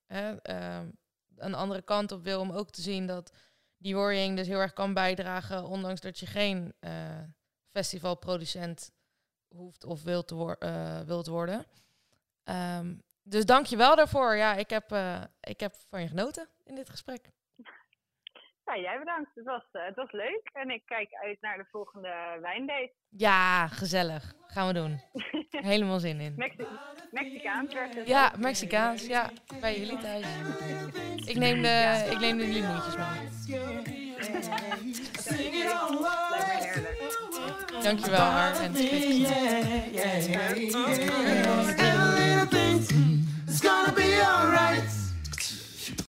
[0.07, 0.91] hè, ehm,
[1.37, 2.41] een andere kant op wil.
[2.41, 3.33] Om ook te zien dat
[3.77, 6.75] die worrying dus heel erg kan bijdragen, ondanks dat je geen
[7.71, 8.91] festivalproducent
[9.49, 11.67] hoeft of wilt, te wilt worden.
[12.45, 14.37] Um, dus dank je wel daarvoor.
[14.37, 14.97] Ja, ik heb,
[15.41, 17.31] ik heb van je genoten in dit gesprek.
[18.75, 19.31] Ja, jij bedankt.
[19.35, 20.51] Het was, uh, het was leuk.
[20.53, 22.93] En ik kijk uit naar de volgende wijndate.
[23.09, 24.33] Ja, gezellig.
[24.47, 25.01] Gaan we doen.
[25.71, 26.35] Helemaal zin in.
[26.37, 26.67] Mexi
[27.11, 29.07] Mexicaans Ja, Mexicaans.
[29.07, 30.27] Ja, bij jullie thuis.
[31.27, 31.93] Ik neem de, ja.
[31.93, 33.07] ik neem de limoentjes mee.
[37.83, 38.61] Dankjewel, Har.
[38.61, 38.75] En
[43.47, 45.02] It's gonna be alright.